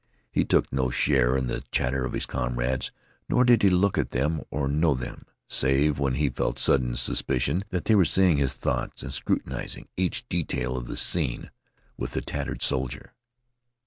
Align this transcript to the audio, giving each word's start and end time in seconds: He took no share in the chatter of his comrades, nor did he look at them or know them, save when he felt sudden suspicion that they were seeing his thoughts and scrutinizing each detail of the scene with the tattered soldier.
He 0.31 0.43
took 0.43 0.73
no 0.73 0.89
share 0.89 1.37
in 1.37 1.45
the 1.45 1.61
chatter 1.71 2.03
of 2.05 2.13
his 2.13 2.25
comrades, 2.25 2.89
nor 3.29 3.43
did 3.43 3.61
he 3.61 3.69
look 3.69 3.99
at 3.99 4.09
them 4.09 4.41
or 4.49 4.67
know 4.67 4.95
them, 4.95 5.25
save 5.47 5.99
when 5.99 6.15
he 6.15 6.27
felt 6.27 6.57
sudden 6.57 6.95
suspicion 6.95 7.65
that 7.69 7.85
they 7.85 7.93
were 7.93 8.03
seeing 8.03 8.37
his 8.37 8.55
thoughts 8.55 9.03
and 9.03 9.13
scrutinizing 9.13 9.89
each 9.95 10.27
detail 10.27 10.75
of 10.75 10.87
the 10.87 10.97
scene 10.97 11.51
with 11.97 12.13
the 12.13 12.21
tattered 12.21 12.63
soldier. 12.63 13.13